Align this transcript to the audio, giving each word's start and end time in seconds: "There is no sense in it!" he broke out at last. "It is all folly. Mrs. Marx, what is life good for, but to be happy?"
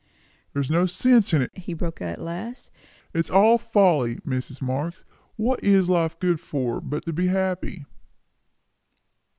"There 0.53 0.59
is 0.63 0.71
no 0.71 0.87
sense 0.87 1.31
in 1.31 1.43
it!" 1.43 1.51
he 1.55 1.75
broke 1.75 2.01
out 2.01 2.09
at 2.09 2.19
last. 2.19 2.71
"It 3.13 3.19
is 3.19 3.29
all 3.29 3.59
folly. 3.59 4.15
Mrs. 4.21 4.59
Marx, 4.59 5.05
what 5.35 5.63
is 5.63 5.91
life 5.91 6.17
good 6.17 6.39
for, 6.39 6.81
but 6.81 7.05
to 7.05 7.13
be 7.13 7.27
happy?" 7.27 7.85